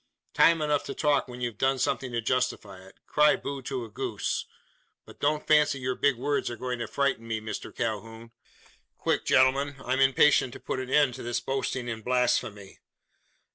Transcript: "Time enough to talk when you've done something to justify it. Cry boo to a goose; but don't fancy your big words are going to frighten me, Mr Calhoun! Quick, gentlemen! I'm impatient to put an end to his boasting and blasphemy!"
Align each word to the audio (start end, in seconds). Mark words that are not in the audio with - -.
"Time 0.33 0.63
enough 0.63 0.83
to 0.85 0.95
talk 0.95 1.27
when 1.27 1.41
you've 1.41 1.59
done 1.59 1.77
something 1.77 2.11
to 2.11 2.21
justify 2.21 2.83
it. 2.83 2.95
Cry 3.05 3.35
boo 3.35 3.61
to 3.61 3.85
a 3.85 3.89
goose; 3.91 4.47
but 5.05 5.19
don't 5.19 5.45
fancy 5.45 5.77
your 5.77 5.93
big 5.93 6.17
words 6.17 6.49
are 6.49 6.55
going 6.57 6.79
to 6.79 6.87
frighten 6.87 7.27
me, 7.27 7.39
Mr 7.39 7.71
Calhoun! 7.71 8.31
Quick, 8.97 9.25
gentlemen! 9.25 9.75
I'm 9.85 9.99
impatient 9.99 10.53
to 10.53 10.59
put 10.59 10.79
an 10.79 10.89
end 10.89 11.13
to 11.13 11.23
his 11.23 11.39
boasting 11.39 11.87
and 11.87 12.03
blasphemy!" 12.03 12.79